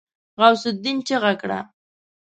غوث 0.41 0.63
االدين 0.69 0.97
چيغه 1.07 1.33
کړه. 1.41 1.59